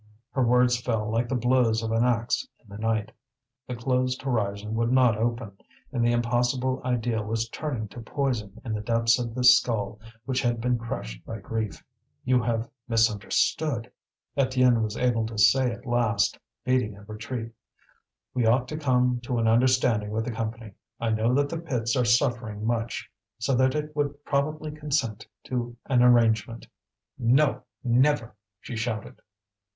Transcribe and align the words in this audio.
Her 0.31 0.41
words 0.43 0.81
fell 0.81 1.11
like 1.11 1.29
the 1.29 1.35
blows 1.35 1.83
of 1.83 1.91
an 1.91 2.03
axe 2.03 2.47
in 2.59 2.67
the 2.67 2.79
night. 2.79 3.11
The 3.67 3.75
closed 3.75 4.23
horizon 4.23 4.73
would 4.73 4.91
not 4.91 5.15
open, 5.15 5.59
and 5.91 6.03
the 6.03 6.11
impossible 6.11 6.81
ideal 6.83 7.23
was 7.23 7.47
turning 7.49 7.87
to 7.89 8.01
poison 8.01 8.59
in 8.65 8.73
the 8.73 8.81
depths 8.81 9.19
of 9.19 9.35
this 9.35 9.55
skull 9.59 9.99
which 10.25 10.41
had 10.41 10.59
been 10.59 10.79
crushed 10.79 11.23
by 11.23 11.37
grief. 11.37 11.83
"You 12.23 12.41
have 12.41 12.67
misunderstood," 12.87 13.91
Étienne 14.35 14.81
was 14.81 14.97
able 14.97 15.27
to 15.27 15.37
say 15.37 15.71
at 15.71 15.85
last, 15.85 16.39
beating 16.65 16.97
a 16.97 17.03
retreat. 17.03 17.51
"We 18.33 18.47
ought 18.47 18.67
to 18.69 18.77
come 18.77 19.19
to 19.25 19.37
an 19.37 19.47
understanding 19.47 20.09
with 20.09 20.25
the 20.25 20.31
Company. 20.31 20.73
I 20.99 21.11
know 21.11 21.31
that 21.35 21.47
the 21.49 21.59
pits 21.59 21.95
are 21.95 22.05
suffering 22.05 22.65
much, 22.65 23.07
so 23.37 23.53
that 23.53 23.75
it 23.75 23.95
would 23.95 24.25
probably 24.25 24.71
consent 24.71 25.27
to 25.43 25.77
an 25.85 26.01
arrangement." 26.01 26.65
"No, 27.19 27.61
never!" 27.83 28.35
she 28.59 28.75
shouted. 28.75 29.21